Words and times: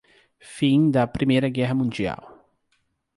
Fim 0.53 0.89
da 0.95 1.05
Primeira 1.05 1.47
Guerra 1.47 1.75
Mundial 1.75 2.23